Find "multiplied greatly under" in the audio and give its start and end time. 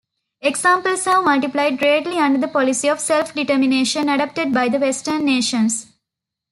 1.25-2.39